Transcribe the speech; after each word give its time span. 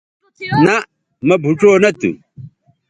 نہء 0.63 0.79
مہ 1.27 1.35
بھوڇؤ 1.43 1.71
نہ 1.83 1.89
تھو 1.99 2.11